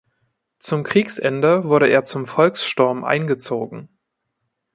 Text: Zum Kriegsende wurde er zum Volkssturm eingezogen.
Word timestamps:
Zum 0.57 0.81
Kriegsende 0.81 1.65
wurde 1.65 1.87
er 1.87 2.05
zum 2.05 2.25
Volkssturm 2.25 3.03
eingezogen. 3.03 3.87